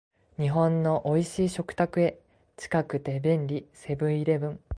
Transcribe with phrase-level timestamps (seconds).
[0.37, 2.19] 日本の美味しい食卓へ、
[2.57, 4.59] 近くて便利、セブンイレブン